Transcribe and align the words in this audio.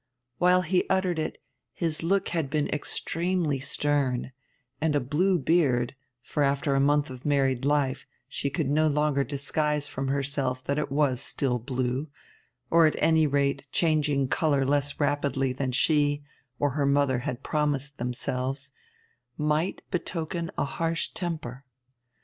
While 0.39 0.63
he 0.63 0.85
uttered 0.89 1.19
it 1.19 1.39
his 1.73 2.01
look 2.01 2.29
had 2.29 2.49
been 2.49 2.67
extremely 2.69 3.59
stern, 3.59 4.31
and 4.81 4.95
a 4.95 4.99
blue 4.99 5.37
beard 5.37 5.93
for 6.23 6.41
after 6.41 6.73
a 6.73 6.79
month 6.79 7.11
of 7.11 7.23
married 7.23 7.65
life 7.65 8.07
she 8.27 8.49
could 8.49 8.67
no 8.67 8.87
longer 8.87 9.23
disguise 9.23 9.87
from 9.87 10.07
herself 10.07 10.63
that 10.63 10.79
it 10.79 10.91
was 10.91 11.21
still 11.21 11.59
blue, 11.59 12.07
or 12.71 12.87
at 12.87 12.95
any 12.97 13.27
rate 13.27 13.67
changing 13.71 14.27
colour 14.29 14.65
less 14.65 14.99
rapidly 14.99 15.53
than 15.53 15.71
she 15.71 16.23
or 16.57 16.71
her 16.71 16.87
mother 16.87 17.19
had 17.19 17.43
promised 17.43 17.99
themselves 17.99 18.71
might 19.37 19.83
betoken 19.91 20.49
a 20.57 20.65
harsh 20.65 21.09
temper. 21.13 21.63